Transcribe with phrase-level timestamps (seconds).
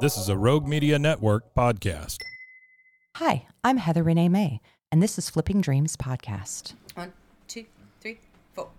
[0.00, 2.16] This is a Rogue Media Network podcast.
[3.16, 4.60] Hi, I'm Heather Renee May,
[4.90, 6.72] and this is Flipping Dreams Podcast.
[6.94, 7.12] One,
[7.46, 7.66] two,
[8.00, 8.18] three,
[8.54, 8.70] four.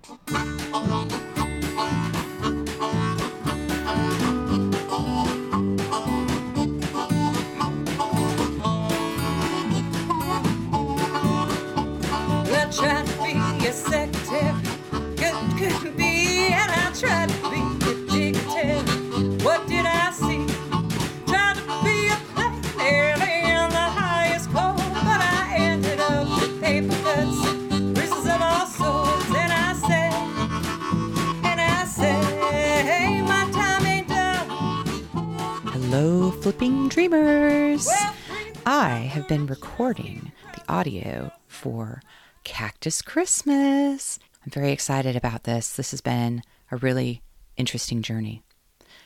[39.32, 42.02] Been recording the audio for
[42.44, 44.20] Cactus Christmas.
[44.44, 45.72] I'm very excited about this.
[45.72, 47.22] This has been a really
[47.56, 48.44] interesting journey.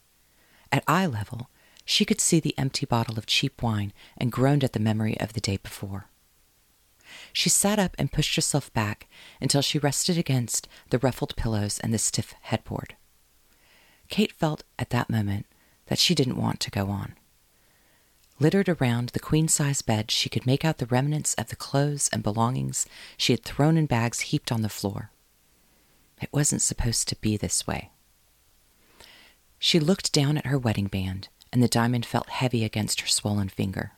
[0.73, 1.49] At eye level,
[1.85, 5.35] she could see the empty bottle of cheap wine and groaned at the memory of
[5.35, 6.07] the day before.
[7.33, 9.09] She sat up and pushed herself back
[9.41, 12.97] until she rested against the ruffled pillows and the stiff headboard.
[14.09, 15.47] Kate felt at that moment
[15.87, 17.15] that she didn't want to go on.
[18.43, 22.11] Littered around the queen size bed, she could make out the remnants of the clothes
[22.13, 22.87] and belongings
[23.17, 25.13] she had thrown in bags heaped on the floor.
[26.21, 27.93] It wasn't supposed to be this way.
[29.61, 33.49] She looked down at her wedding band, and the diamond felt heavy against her swollen
[33.49, 33.93] finger.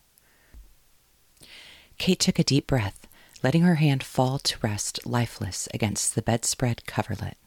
[1.97, 3.09] Kate took a deep breath,
[3.43, 7.39] letting her hand fall to rest lifeless against the bedspread coverlet.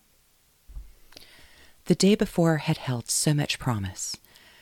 [1.86, 4.18] The day before had held so much promise.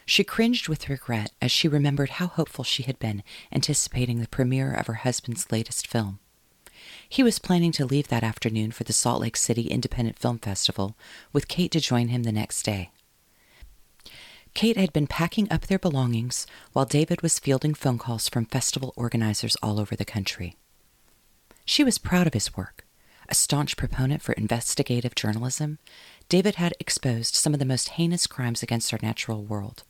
[0.08, 4.74] She cringed with regret as she remembered how hopeful she had been anticipating the premiere
[4.74, 6.20] of her husband's latest film.
[7.10, 10.96] He was planning to leave that afternoon for the Salt Lake City Independent Film Festival,
[11.34, 12.92] with Kate to join him the next day.
[14.54, 18.94] Kate had been packing up their belongings while David was fielding phone calls from festival
[18.96, 20.56] organizers all over the country.
[21.66, 22.86] She was proud of his work.
[23.28, 25.80] A staunch proponent for investigative journalism,
[26.30, 29.84] David had exposed some of the most heinous crimes against our natural world.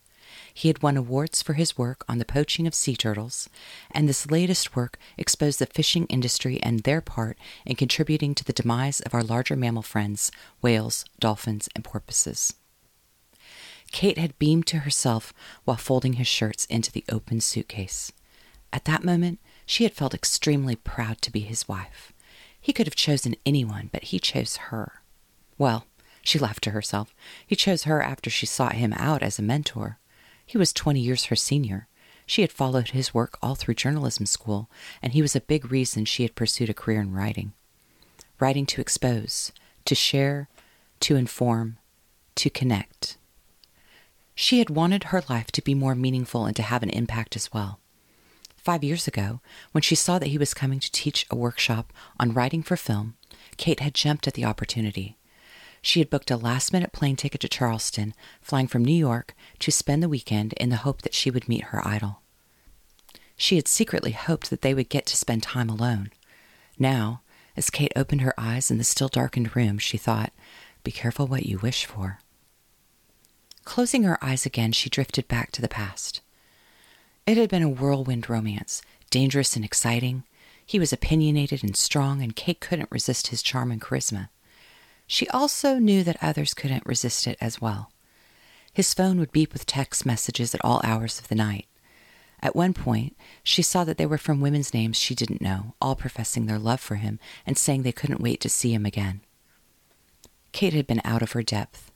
[0.57, 3.49] He had won awards for his work on the poaching of sea turtles,
[3.91, 8.53] and this latest work exposed the fishing industry and their part in contributing to the
[8.53, 10.31] demise of our larger mammal friends,
[10.61, 12.53] whales, dolphins, and porpoises.
[13.91, 15.33] Kate had beamed to herself
[15.65, 18.13] while folding his shirts into the open suitcase.
[18.71, 22.13] At that moment, she had felt extremely proud to be his wife.
[22.61, 25.01] He could have chosen anyone, but he chose her.
[25.57, 25.85] Well,
[26.21, 27.13] she laughed to herself.
[27.45, 29.99] He chose her after she sought him out as a mentor.
[30.45, 31.87] He was 20 years her senior.
[32.25, 34.69] She had followed his work all through journalism school,
[35.01, 37.53] and he was a big reason she had pursued a career in writing.
[38.39, 39.51] Writing to expose,
[39.85, 40.49] to share,
[41.01, 41.77] to inform,
[42.35, 43.17] to connect.
[44.33, 47.53] She had wanted her life to be more meaningful and to have an impact as
[47.53, 47.79] well.
[48.57, 52.33] Five years ago, when she saw that he was coming to teach a workshop on
[52.33, 53.15] writing for film,
[53.57, 55.17] Kate had jumped at the opportunity.
[55.85, 59.71] She had booked a last minute plane ticket to Charleston, flying from New York to
[59.71, 62.21] spend the weekend in the hope that she would meet her idol.
[63.37, 66.09] She had secretly hoped that they would get to spend time alone.
[66.79, 67.21] Now,
[67.55, 70.33] as Kate opened her eyes in the still darkened room, she thought,
[70.83, 72.19] Be careful what you wish for.
[73.63, 76.21] Closing her eyes again, she drifted back to the past.
[77.27, 80.23] It had been a whirlwind romance, dangerous and exciting.
[80.65, 84.29] He was opinionated and strong, and Kate couldn't resist his charm and charisma.
[85.07, 87.91] She also knew that others couldn't resist it as well.
[88.73, 91.67] His phone would beep with text messages at all hours of the night.
[92.41, 95.95] At one point, she saw that they were from women's names she didn't know, all
[95.95, 99.21] professing their love for him and saying they couldn't wait to see him again.
[100.51, 101.91] Kate had been out of her depth.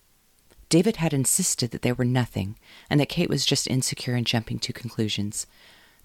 [0.69, 2.57] David had insisted that they were nothing
[2.89, 5.47] and that Kate was just insecure and jumping to conclusions,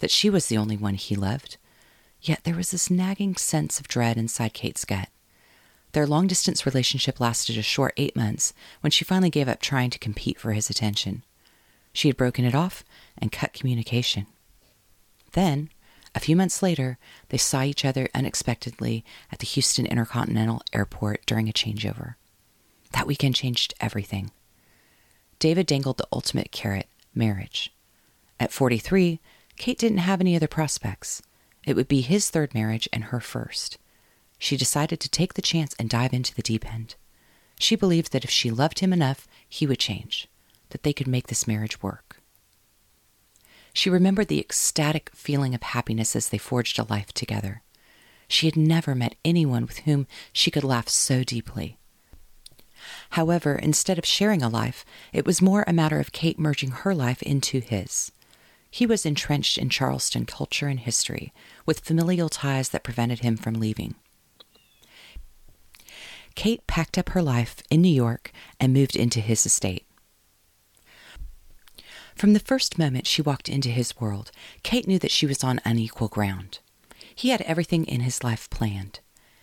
[0.01, 1.57] that she was the only one he loved.
[2.21, 5.09] Yet there was this nagging sense of dread inside Kate's gut.
[5.95, 9.91] Their long distance relationship lasted a short eight months when she finally gave up trying
[9.91, 11.23] to compete for his attention.
[11.93, 12.83] She had broken it off
[13.17, 14.27] and cut communication.
[15.33, 15.71] Then,
[16.13, 16.99] a few months later,
[17.29, 22.17] they saw each other unexpectedly at the Houston Intercontinental Airport during a changeover.
[22.91, 24.33] That weekend changed everything.
[25.39, 27.73] David dangled the ultimate carrot marriage.
[28.41, 29.21] At 43,
[29.59, 31.23] Kate didn't have any other prospects.
[31.65, 33.79] It would be his third marriage and her first.
[34.45, 36.97] She decided to take the chance and dive into the deep end.
[37.59, 40.29] She believed that if she loved him enough, he would change,
[40.69, 42.21] that they could make this marriage work.
[43.73, 47.63] She remembered the ecstatic feeling of happiness as they forged a life together.
[48.29, 51.79] She had never met anyone with whom she could laugh so deeply.
[53.13, 56.95] However, instead of sharing a life, it was more a matter of Kate merging her
[56.95, 58.13] life into his.
[58.71, 61.33] He was entrenched in Charleston culture and history,
[61.65, 63.95] with familial ties that prevented him from leaving.
[66.35, 69.87] Kate packed up her life in New York and moved into his estate.
[72.15, 74.31] From the first moment she walked into his world,
[74.63, 76.61] Kate knew that she was on unequal ground.
[77.15, 79.01] He had everything in his life planned.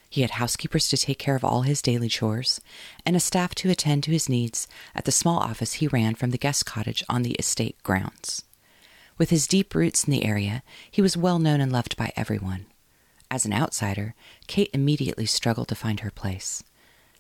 [0.10, 2.60] He had housekeepers to take care of all his daily chores,
[3.06, 6.32] and a staff to attend to his needs at the small office he ran from
[6.32, 8.44] the guest cottage on the estate grounds.
[9.18, 12.66] With his deep roots in the area, he was well known and loved by everyone.
[13.30, 14.14] As an outsider,
[14.48, 16.64] Kate immediately struggled to find her place.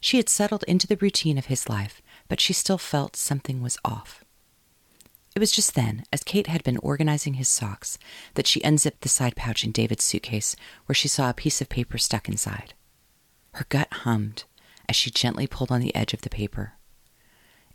[0.02, 3.78] She had settled into the routine of his life, but she still felt something was
[3.86, 4.24] off.
[5.36, 7.98] It was just then, as Kate had been organizing his socks,
[8.34, 10.56] that she unzipped the side pouch in David's suitcase,
[10.88, 12.74] where she saw a piece of paper stuck inside.
[13.54, 14.44] Her gut hummed
[14.90, 16.74] as she gently pulled on the edge of the paper.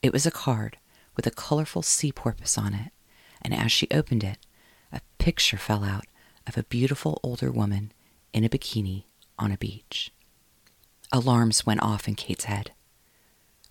[0.03, 0.77] It was a card
[1.15, 2.93] with a colorful sea porpoise on it,
[3.41, 4.39] and as she opened it,
[4.93, 6.07] a picture fell out
[6.47, 7.93] of a beautiful older woman
[8.33, 9.05] in a bikini
[9.39, 10.11] on a beach.
[11.13, 12.73] Alarms went off in Kate's head.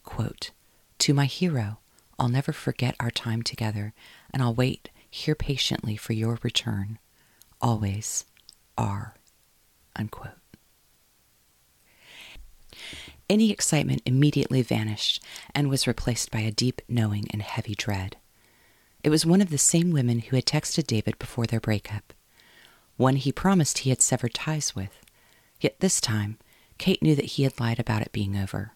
[0.04, 0.52] Quote,
[1.00, 1.80] to my hero,
[2.18, 3.94] I'll never forget our time together,
[4.34, 7.00] and I'll wait here patiently for your return.
[7.62, 8.26] Always,
[8.78, 9.16] R.
[9.96, 10.32] Unquote.
[13.30, 15.24] Any excitement immediately vanished
[15.54, 18.18] and was replaced by a deep knowing and heavy dread.
[19.04, 22.14] It was one of the same women who had texted David before their breakup,
[22.98, 25.02] one he promised he had severed ties with.
[25.60, 26.38] Yet this time,
[26.77, 28.74] Kate knew that he had lied about it being over,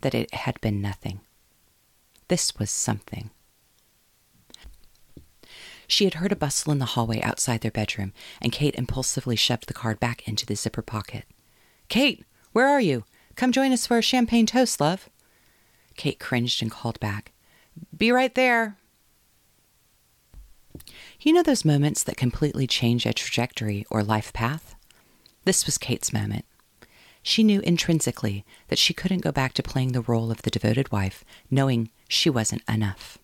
[0.00, 1.20] that it had been nothing.
[2.28, 3.30] This was something.
[5.86, 9.68] She had heard a bustle in the hallway outside their bedroom, and Kate impulsively shoved
[9.68, 11.24] the card back into the zipper pocket.
[11.88, 13.04] Kate, where are you?
[13.36, 15.10] Come join us for a champagne toast, love.
[15.96, 17.32] Kate cringed and called back,
[17.94, 18.78] Be right there.
[21.20, 24.74] You know those moments that completely change a trajectory or life path?
[25.44, 26.46] This was Kate's moment.
[27.22, 30.90] She knew intrinsically that she couldn't go back to playing the role of the devoted
[30.90, 33.18] wife, knowing she wasn't enough,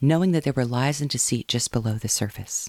[0.00, 2.68] knowing that there were lies and deceit just below the surface.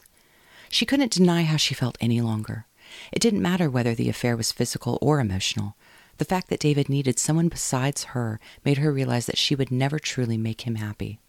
[0.70, 2.66] She couldn't deny how she felt any longer.
[3.12, 5.76] It didn't matter whether the affair was physical or emotional.
[6.18, 10.00] The fact that David needed someone besides her made her realize that she would never
[10.00, 11.20] truly make him happy.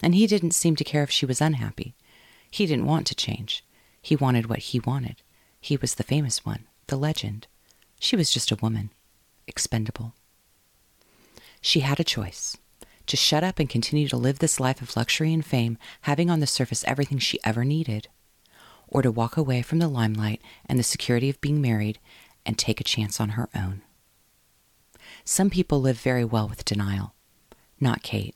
[0.00, 1.94] And he didn't seem to care if she was unhappy.
[2.50, 3.64] He didn't want to change.
[4.00, 5.16] He wanted what he wanted.
[5.60, 7.46] He was the famous one, the legend.
[8.02, 8.90] She was just a woman,
[9.46, 10.12] expendable.
[11.60, 12.56] She had a choice
[13.06, 16.40] to shut up and continue to live this life of luxury and fame, having on
[16.40, 18.08] the surface everything she ever needed,
[18.88, 22.00] or to walk away from the limelight and the security of being married
[22.44, 23.82] and take a chance on her own.
[25.24, 27.14] Some people live very well with denial.
[27.78, 28.34] Not Kate.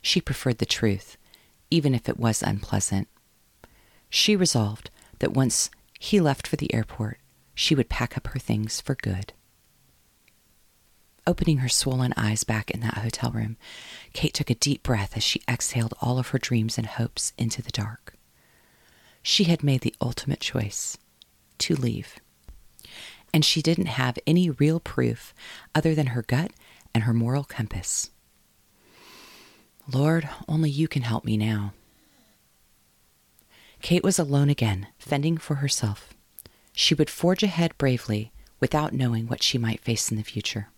[0.00, 1.18] She preferred the truth,
[1.70, 3.08] even if it was unpleasant.
[4.08, 4.88] She resolved
[5.18, 5.68] that once
[6.00, 7.18] he left for the airport,
[7.62, 9.32] she would pack up her things for good.
[11.24, 13.56] Opening her swollen eyes back in that hotel room,
[14.12, 17.62] Kate took a deep breath as she exhaled all of her dreams and hopes into
[17.62, 18.14] the dark.
[19.22, 20.98] She had made the ultimate choice
[21.58, 22.16] to leave.
[23.32, 25.32] And she didn't have any real proof
[25.72, 26.50] other than her gut
[26.92, 28.10] and her moral compass.
[29.90, 31.74] Lord, only you can help me now.
[33.80, 36.12] Kate was alone again, fending for herself.
[36.72, 40.68] She would forge ahead bravely without knowing what she might face in the future.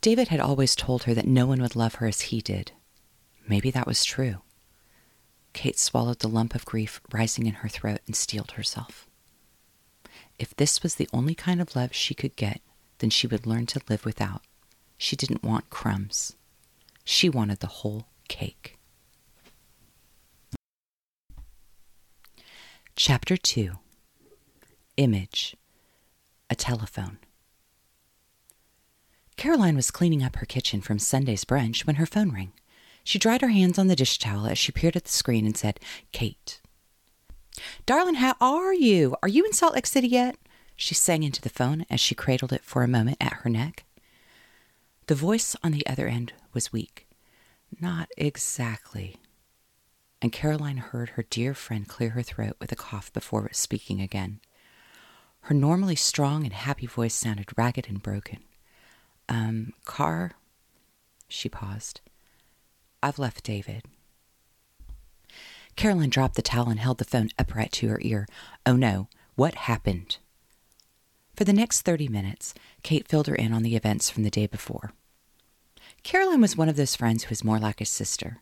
[0.00, 2.72] David had always told her that no one would love her as he did.
[3.46, 4.42] Maybe that was true.
[5.52, 9.06] Kate swallowed the lump of grief rising in her throat and steeled herself.
[10.38, 12.60] If this was the only kind of love she could get,
[12.98, 14.42] then she would learn to live without.
[14.96, 16.34] She didn't want crumbs.
[17.04, 18.78] She wanted the whole cake.
[22.94, 23.72] Chapter 2
[24.98, 25.56] Image
[26.50, 27.18] A Telephone.
[29.36, 32.52] Caroline was cleaning up her kitchen from Sunday's brunch when her phone rang.
[33.02, 35.56] She dried her hands on the dish towel as she peered at the screen and
[35.56, 35.80] said,
[36.12, 36.60] Kate.
[37.86, 39.16] Darling, how are you?
[39.22, 40.36] Are you in Salt Lake City yet?
[40.76, 43.84] She sang into the phone as she cradled it for a moment at her neck.
[45.06, 47.08] The voice on the other end was weak.
[47.80, 49.16] Not exactly.
[50.22, 54.38] And Caroline heard her dear friend clear her throat with a cough before speaking again.
[55.42, 58.38] Her normally strong and happy voice sounded ragged and broken.
[59.28, 60.32] Um, Car?
[61.26, 62.00] She paused.
[63.02, 63.82] I've left David.
[65.74, 68.28] Caroline dropped the towel and held the phone upright to her ear.
[68.64, 70.18] Oh no, what happened?
[71.34, 74.46] For the next 30 minutes, Kate filled her in on the events from the day
[74.46, 74.92] before.
[76.04, 78.40] Caroline was one of those friends who was more like a sister.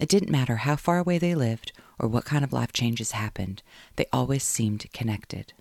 [0.00, 3.62] It didn't matter how far away they lived or what kind of life changes happened,
[3.96, 5.52] they always seemed connected.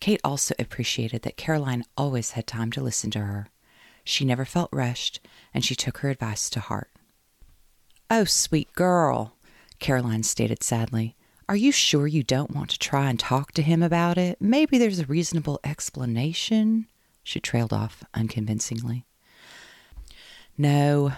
[0.00, 3.48] Kate also appreciated that Caroline always had time to listen to her.
[4.04, 5.18] She never felt rushed,
[5.54, 6.90] and she took her advice to heart.
[8.10, 9.34] Oh, sweet girl,
[9.78, 11.16] Caroline stated sadly.
[11.48, 14.36] Are you sure you don't want to try and talk to him about it?
[14.42, 16.86] Maybe there's a reasonable explanation.
[17.22, 19.06] She trailed off unconvincingly.
[20.58, 21.14] No,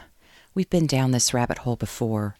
[0.56, 2.34] we've been down this rabbit hole before.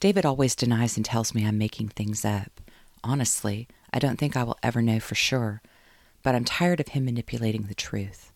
[0.00, 2.60] David always denies and tells me I'm making things up.
[3.04, 5.62] Honestly, I don't think I will ever know for sure,
[6.24, 8.32] but I'm tired of him manipulating the truth.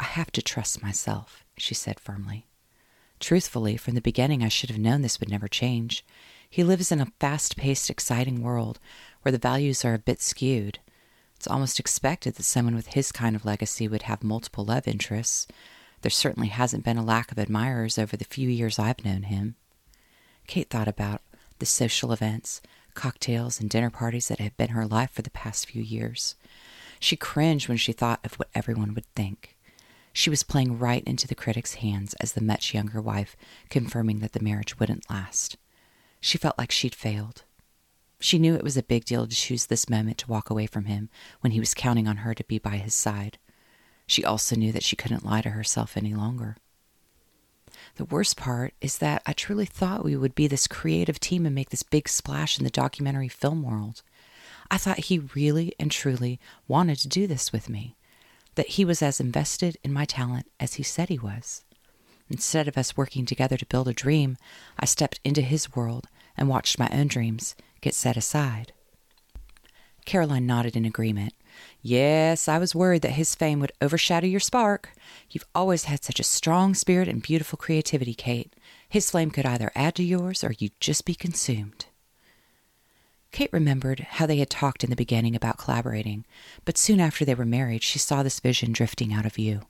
[0.00, 2.46] I have to trust myself, she said firmly.
[3.20, 6.02] Truthfully, from the beginning, I should have known this would never change.
[6.48, 8.80] He lives in a fast paced, exciting world
[9.20, 10.78] where the values are a bit skewed.
[11.36, 15.46] It's almost expected that someone with his kind of legacy would have multiple love interests.
[16.02, 19.56] There certainly hasn't been a lack of admirers over the few years I've known him.
[20.46, 21.20] Kate thought about
[21.58, 22.60] the social events,
[22.94, 26.34] cocktails, and dinner parties that had been her life for the past few years.
[26.98, 29.56] She cringed when she thought of what everyone would think.
[30.12, 33.36] She was playing right into the critic's hands as the much younger wife,
[33.68, 35.56] confirming that the marriage wouldn't last.
[36.20, 37.44] She felt like she'd failed.
[38.18, 40.86] She knew it was a big deal to choose this moment to walk away from
[40.86, 41.08] him
[41.40, 43.38] when he was counting on her to be by his side.
[44.10, 46.56] She also knew that she couldn't lie to herself any longer.
[47.94, 51.54] The worst part is that I truly thought we would be this creative team and
[51.54, 54.02] make this big splash in the documentary film world.
[54.68, 57.94] I thought he really and truly wanted to do this with me
[58.56, 61.62] that he was as invested in my talent as he said he was.
[62.28, 64.36] Instead of us working together to build a dream,
[64.76, 68.72] I stepped into his world and watched my own dreams get set aside.
[70.04, 71.32] Caroline nodded in agreement.
[71.82, 74.90] Yes, I was worried that his fame would overshadow your spark.
[75.30, 78.54] You've always had such a strong spirit and beautiful creativity, Kate.
[78.88, 81.86] His flame could either add to yours or you'd just be consumed.
[83.32, 86.24] Kate remembered how they had talked in the beginning about collaborating,
[86.64, 89.62] but soon after they were married, she saw this vision drifting out of view.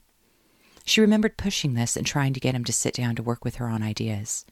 [0.83, 3.55] She remembered pushing this and trying to get him to sit down to work with
[3.55, 4.45] her on ideas.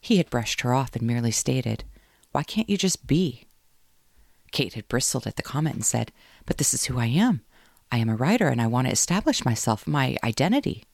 [0.00, 1.84] He had brushed her off and merely stated,
[2.32, 3.44] Why can't you just be?
[4.52, 6.12] Kate had bristled at the comment and said,
[6.46, 7.40] But this is who I am.
[7.90, 10.84] I am a writer and I want to establish myself, my identity.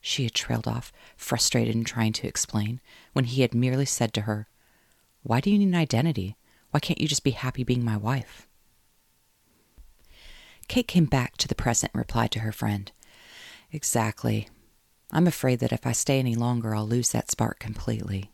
[0.00, 2.80] She had trailed off, frustrated and trying to explain,
[3.12, 4.48] when he had merely said to her,
[5.22, 6.36] Why do you need an identity?
[6.70, 8.46] Why can't you just be happy being my wife?
[10.68, 12.90] Kate came back to the present and replied to her friend,
[13.72, 14.48] Exactly.
[15.12, 18.30] I'm afraid that if I stay any longer, I'll lose that spark completely.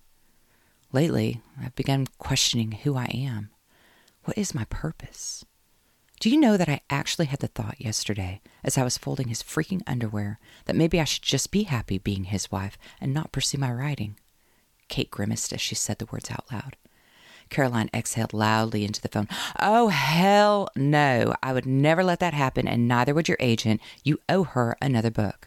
[0.93, 3.51] Lately, I've begun questioning who I am.
[4.27, 5.45] What is my purpose?
[6.19, 9.41] Do you know that I actually had the thought yesterday, as I was folding his
[9.41, 13.59] freaking underwear, that maybe I should just be happy being his wife and not pursue
[13.59, 14.17] my writing?
[14.89, 16.77] Kate grimaced as she said the words out loud.
[17.51, 19.29] Caroline exhaled loudly into the phone.
[19.61, 21.33] Oh, hell no.
[21.41, 23.81] I would never let that happen, and neither would your agent.
[24.03, 25.47] You owe her another book.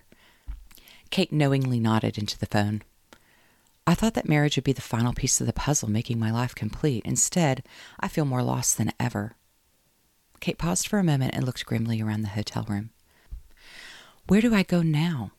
[1.10, 2.84] Kate knowingly nodded into the phone.
[3.90, 6.54] I thought that marriage would be the final piece of the puzzle, making my life
[6.54, 7.02] complete.
[7.06, 7.64] Instead,
[8.00, 9.36] I feel more lost than ever.
[10.40, 12.92] Kate paused for a moment and looked grimly around the hotel room.
[14.28, 15.32] Where do I go now?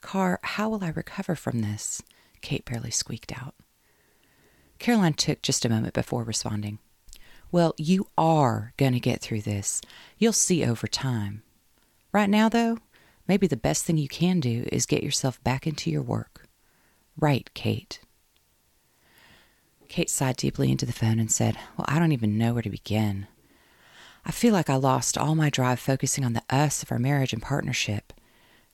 [0.00, 2.00] Carr, how will I recover from this?
[2.40, 3.54] Kate barely squeaked out.
[4.78, 6.78] Caroline took just a moment before responding.
[7.52, 9.82] Well, you are going to get through this.
[10.16, 11.42] You'll see over time.
[12.12, 12.78] Right now, though,
[13.28, 16.39] maybe the best thing you can do is get yourself back into your work.
[17.20, 18.00] Right, Kate.
[19.88, 22.70] Kate sighed deeply into the phone and said, Well, I don't even know where to
[22.70, 23.26] begin.
[24.24, 27.34] I feel like I lost all my drive focusing on the us of our marriage
[27.34, 28.14] and partnership.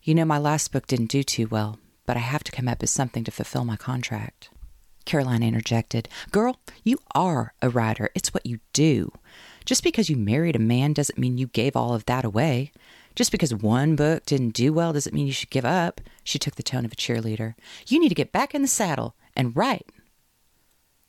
[0.01, 2.83] You know, my last book didn't do too well, but I have to come up
[2.83, 4.51] with something to fulfill my contract.
[5.05, 8.11] Caroline interjected, Girl, you are a writer.
[8.15, 9.11] It's what you do.
[9.65, 12.71] Just because you married a man doesn't mean you gave all of that away.
[13.17, 16.03] Just because one book didn't do well doesn't mean you should give up.
[16.23, 17.55] She took the tone of a cheerleader.
[17.89, 19.91] You need to get back in the saddle and write.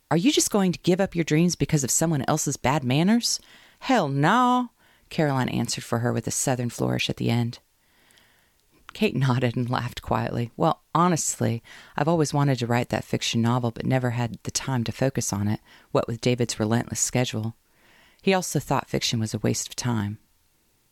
[0.09, 3.41] Are you just going to give up your dreams because of someone else's bad manners?
[3.79, 4.69] Hell no,
[5.09, 7.59] Caroline answered for her with a southern flourish at the end.
[8.93, 10.49] Kate nodded and laughed quietly.
[10.55, 11.61] Well, honestly,
[11.97, 15.33] I've always wanted to write that fiction novel, but never had the time to focus
[15.33, 15.59] on it,
[15.91, 17.55] what with David's relentless schedule.
[18.21, 20.19] He also thought fiction was a waste of time.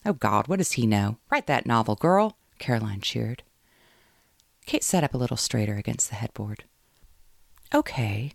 [0.05, 1.17] Oh, God, what does he know?
[1.31, 3.41] Write that novel, girl, Caroline cheered.
[4.65, 6.63] Kate sat up a little straighter against the headboard.
[7.73, 8.33] Okay,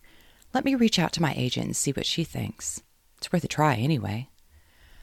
[0.52, 2.82] let me reach out to my agent and see what she thinks.
[3.18, 4.28] It's worth a try anyway.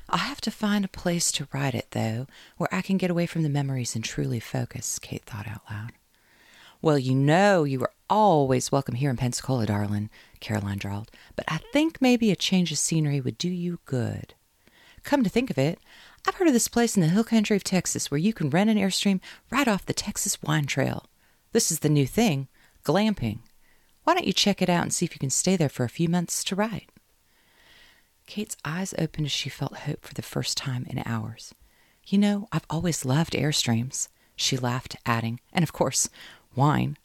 [0.09, 3.25] I'll have to find a place to write it, though, where I can get away
[3.25, 5.91] from the memories and truly focus, Kate thought out loud.
[6.81, 10.09] Well, you know you are always welcome here in Pensacola, darling,
[10.39, 14.33] Caroline drawled, but I think maybe a change of scenery would do you good.
[15.03, 15.79] Come to think of it,
[16.27, 18.69] I've heard of this place in the hill country of Texas where you can rent
[18.69, 21.05] an Airstream right off the Texas Wine Trail.
[21.53, 22.49] This is the new thing
[22.83, 23.39] glamping.
[24.03, 25.89] Why don't you check it out and see if you can stay there for a
[25.89, 26.89] few months to write?
[28.25, 31.55] Kate's eyes opened as she felt hope for the first time in hours.
[32.05, 36.09] You know, I've always loved Airstreams, she laughed, adding, and of course,
[36.55, 36.97] wine.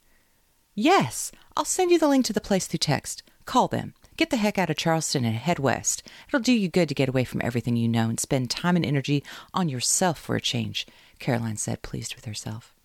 [0.75, 3.23] Yes, I'll send you the link to the place through text.
[3.45, 3.93] Call them.
[4.15, 6.03] Get the heck out of Charleston and head west.
[6.27, 8.85] It'll do you good to get away from everything you know and spend time and
[8.85, 9.23] energy
[9.53, 10.85] on yourself for a change,
[11.19, 12.75] Caroline said, pleased with herself.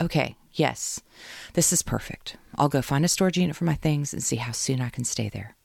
[0.00, 1.00] Okay, yes,
[1.52, 2.36] this is perfect.
[2.56, 5.04] I'll go find a storage unit for my things and see how soon I can
[5.04, 5.56] stay there.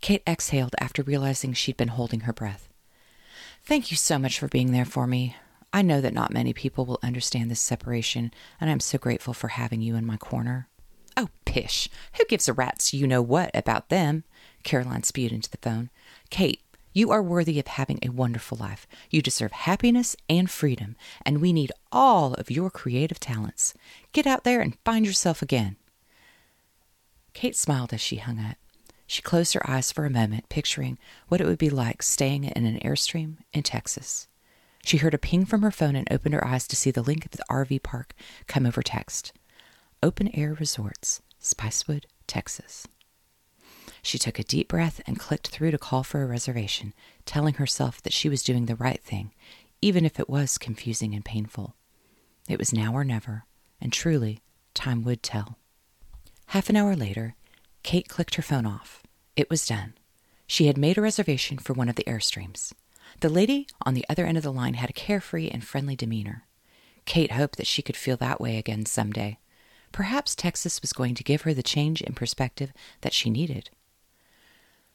[0.00, 2.68] Kate exhaled after realizing she'd been holding her breath.
[3.62, 5.36] Thank you so much for being there for me.
[5.72, 9.48] I know that not many people will understand this separation, and I'm so grateful for
[9.48, 10.68] having you in my corner.
[11.54, 11.88] Pish!
[12.14, 14.24] Who gives a rat's you know what about them?
[14.64, 15.88] Caroline spewed into the phone.
[16.28, 16.60] Kate,
[16.92, 18.88] you are worthy of having a wonderful life.
[19.08, 23.72] You deserve happiness and freedom, and we need all of your creative talents.
[24.10, 25.76] Get out there and find yourself again.
[27.34, 28.56] Kate smiled as she hung up.
[29.06, 32.66] She closed her eyes for a moment, picturing what it would be like staying in
[32.66, 34.26] an Airstream in Texas.
[34.84, 37.24] She heard a ping from her phone and opened her eyes to see the link
[37.24, 38.12] of the RV park
[38.48, 39.32] come over text
[40.02, 42.88] Open Air Resorts, Spicewood, Texas.
[44.02, 46.94] She took a deep breath and clicked through to call for a reservation,
[47.26, 49.32] telling herself that she was doing the right thing,
[49.82, 51.74] even if it was confusing and painful.
[52.48, 53.44] It was now or never,
[53.80, 54.40] and truly,
[54.72, 55.58] time would tell.
[56.48, 57.34] Half an hour later,
[57.82, 59.02] Kate clicked her phone off.
[59.36, 59.94] It was done.
[60.46, 62.72] She had made a reservation for one of the Airstreams.
[63.20, 66.46] The lady on the other end of the line had a carefree and friendly demeanor.
[67.04, 69.38] Kate hoped that she could feel that way again some day.
[69.94, 73.70] Perhaps Texas was going to give her the change in perspective that she needed.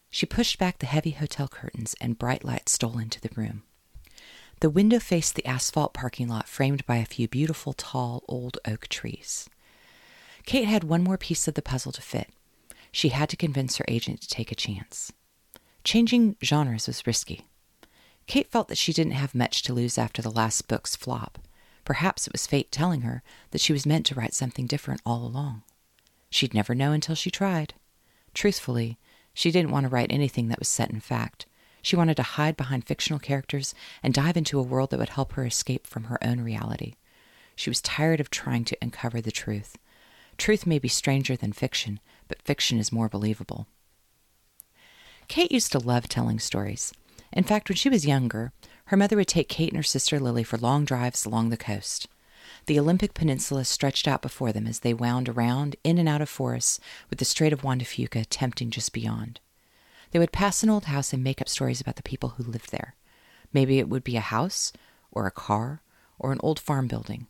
[0.10, 3.64] She pushed back the heavy hotel curtains and bright light stole into the room.
[4.60, 8.90] The window faced the asphalt parking lot framed by a few beautiful, tall, old oak
[8.90, 9.50] trees.
[10.46, 12.32] Kate had one more piece of the puzzle to fit.
[12.92, 15.14] She had to convince her agent to take a chance.
[15.86, 17.48] Changing genres was risky.
[18.28, 21.40] Kate felt that she didn't have much to lose after the last book's flop.
[21.90, 25.26] Perhaps it was fate telling her that she was meant to write something different all
[25.26, 25.64] along.
[26.30, 27.74] She'd never know until she tried.
[28.36, 29.00] Truthfully,
[29.34, 31.48] she didn't want to write anything that was set in fact.
[31.82, 33.74] She wanted to hide behind fictional characters
[34.04, 36.94] and dive into a world that would help her escape from her own reality.
[37.56, 39.76] She was tired of trying to uncover the truth.
[40.38, 43.66] Truth may be stranger than fiction, but fiction is more believable.
[45.28, 46.94] Kate used to love telling stories.
[47.34, 48.52] In fact, when she was younger,
[48.90, 52.08] her mother would take Kate and her sister Lily for long drives along the coast.
[52.66, 56.30] The Olympic Peninsula stretched out before them as they wound around in and out of
[56.30, 59.40] forests, with the Strait of Juan de Fuca tempting just beyond.
[60.10, 62.72] They would pass an old house and make up stories about the people who lived
[62.72, 62.96] there.
[63.54, 64.74] Maybe it would be a house,
[65.12, 65.84] or a car,
[66.18, 67.28] or an old farm building.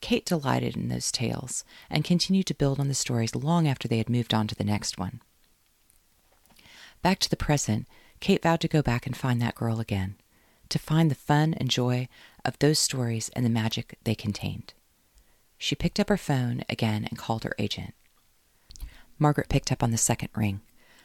[0.00, 3.98] Kate delighted in those tales and continued to build on the stories long after they
[3.98, 5.20] had moved on to the next one.
[7.02, 7.88] Back to the present,
[8.20, 10.14] Kate vowed to go back and find that girl again,
[10.72, 12.08] to find the fun and joy
[12.44, 14.74] of those stories and the magic they contained.
[15.58, 17.94] She picked up her phone again and called her agent.
[19.18, 20.60] Margaret picked up on the second ring.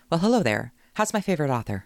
[0.10, 0.74] Well, hello there.
[0.96, 1.86] How's my favorite author?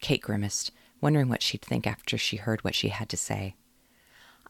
[0.00, 3.54] Kate grimaced, wondering what she'd think after she heard what she had to say.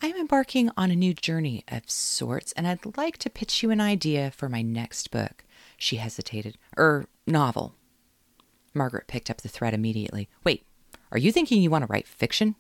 [0.00, 3.70] I am embarking on a new journey of sorts, and I'd like to pitch you
[3.70, 5.44] an idea for my next book.
[5.76, 6.56] She hesitated.
[6.78, 7.74] Er, novel.
[8.72, 10.28] Margaret picked up the thread immediately.
[10.42, 10.64] Wait,
[11.12, 12.54] are you thinking you want to write fiction?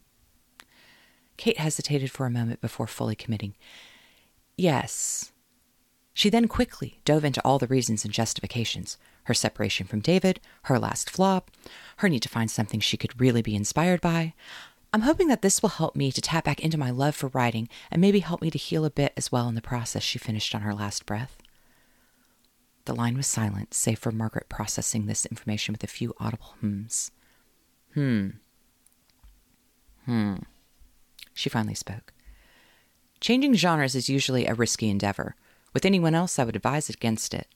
[1.36, 3.54] Kate hesitated for a moment before fully committing.
[4.56, 5.32] Yes.
[6.12, 10.78] She then quickly dove into all the reasons and justifications her separation from David, her
[10.78, 11.50] last flop,
[11.98, 14.34] her need to find something she could really be inspired by.
[14.92, 17.68] I'm hoping that this will help me to tap back into my love for writing
[17.90, 20.54] and maybe help me to heal a bit as well in the process, she finished
[20.54, 21.38] on her last breath.
[22.86, 27.12] The line was silent, save for Margaret processing this information with a few audible hums.
[27.94, 28.28] Hmm.
[30.04, 30.36] Hmm.
[31.34, 32.12] She finally spoke.
[33.20, 35.34] Changing genres is usually a risky endeavor.
[35.74, 37.46] With anyone else, I would advise against it.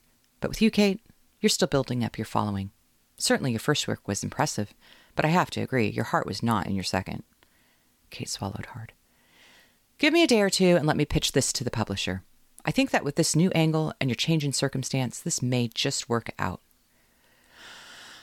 [0.41, 1.01] But with you, Kate,
[1.41, 2.71] you're still building up your following.
[3.17, 4.75] Certainly your first work was impressive,
[5.15, 7.23] but I have to agree, your heart was not in your second.
[8.11, 8.93] Kate swallowed hard.
[9.99, 12.23] Give me a day or two and let me pitch this to the publisher.
[12.65, 16.09] I think that with this new angle and your change in circumstance, this may just
[16.09, 16.61] work out.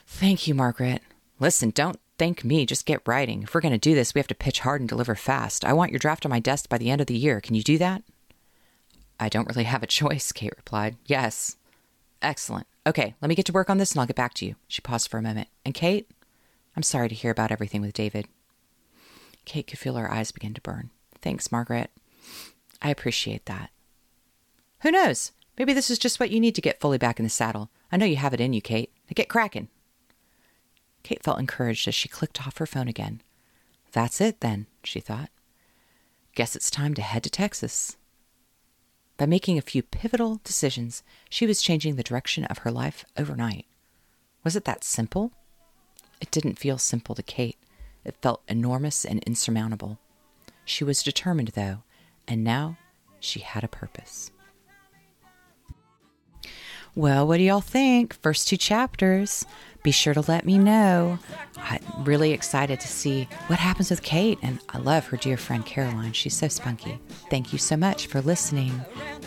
[0.05, 1.01] Thank you, Margaret.
[1.41, 2.67] Listen, don't thank me.
[2.67, 3.41] Just get writing.
[3.41, 5.65] If we're going to do this, we have to pitch hard and deliver fast.
[5.65, 7.41] I want your draft on my desk by the end of the year.
[7.41, 8.03] Can you do that?
[9.19, 10.97] I don't really have a choice, Kate replied.
[11.07, 11.57] Yes.
[12.21, 12.67] Excellent.
[12.85, 14.55] Okay, let me get to work on this and I'll get back to you.
[14.67, 15.47] She paused for a moment.
[15.65, 16.11] And Kate,
[16.77, 18.27] I'm sorry to hear about everything with David.
[19.43, 20.91] Kate could feel her eyes begin to burn.
[21.23, 21.89] Thanks, Margaret.
[22.83, 23.71] I appreciate that.
[24.81, 25.31] Who knows?
[25.57, 27.71] Maybe this is just what you need to get fully back in the saddle.
[27.91, 28.91] I know you have it in you, Kate.
[29.07, 29.69] Now get cracking.
[31.03, 33.21] Kate felt encouraged as she clicked off her phone again.
[33.91, 35.29] That's it, then, she thought.
[36.35, 37.97] Guess it's time to head to Texas.
[39.17, 43.65] By making a few pivotal decisions, she was changing the direction of her life overnight.
[44.43, 45.31] Was it that simple?
[46.19, 47.57] It didn't feel simple to Kate.
[48.03, 49.99] It felt enormous and insurmountable.
[50.65, 51.83] She was determined, though,
[52.27, 52.77] and now
[53.19, 54.31] she had a purpose.
[56.95, 58.13] Well, what do y'all think?
[58.13, 59.45] First two chapters.
[59.83, 61.19] Be sure to let me know.
[61.57, 65.65] I'm really excited to see what happens with Kate, and I love her dear friend
[65.65, 66.13] Caroline.
[66.13, 66.99] She's so spunky.
[67.29, 68.71] Thank you so much for listening,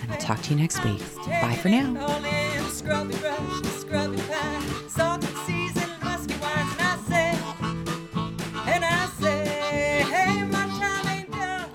[0.01, 1.03] and I'll talk to you next week.
[1.27, 1.93] Bye for now.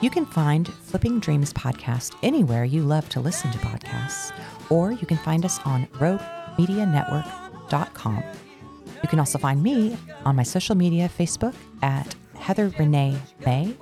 [0.02, 4.32] You can find Flipping Dreams podcast anywhere you love to listen to podcasts,
[4.70, 8.24] or you can find us on roguemedianetwork.com.
[9.02, 13.74] You can also find me on my social media Facebook at Heather Renee May,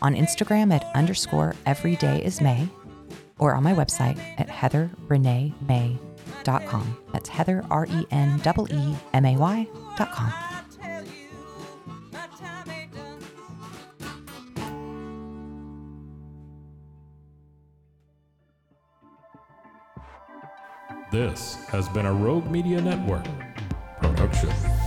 [0.00, 2.66] on Instagram at underscore every day is May,
[3.38, 6.96] or on my website at heatherreneemay.com.
[7.12, 10.32] That's Heather, R E N E E M A Y.com.
[21.10, 23.26] This has been a Rogue Media Network
[24.02, 24.81] production.